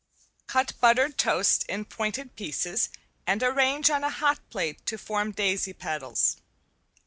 [0.47, 2.89] Cut buttered toast in pointed pieces
[3.27, 6.37] and arrange on a hot plate to form daisy petals.